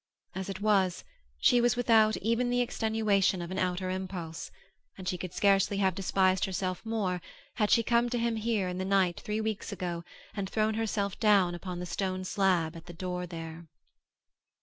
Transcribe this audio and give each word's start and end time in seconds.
As 0.33 0.49
it 0.49 0.61
was, 0.61 1.03
she 1.37 1.61
was 1.61 1.75
without 1.75 2.17
even 2.17 2.49
the 2.49 2.61
extenuation 2.61 3.39
of 3.39 3.51
an 3.51 3.59
outer 3.59 3.91
impulse, 3.91 4.49
and 4.97 5.07
she 5.07 5.15
could 5.15 5.31
scarcely 5.31 5.77
have 5.77 5.93
despised 5.93 6.45
herself 6.45 6.83
more 6.83 7.21
had 7.57 7.69
she 7.69 7.83
come 7.83 8.09
to 8.09 8.17
him 8.17 8.35
here 8.37 8.67
in 8.67 8.79
the 8.79 8.83
night 8.83 9.19
three 9.19 9.39
weeks 9.41 9.71
ago 9.71 10.03
and 10.35 10.49
thrown 10.49 10.73
herself 10.73 11.19
down 11.19 11.53
upon 11.53 11.77
the 11.77 11.85
stone 11.85 12.23
slab 12.23 12.75
at 12.75 12.87
the 12.87 12.93
door 12.93 13.27
there. 13.27 13.67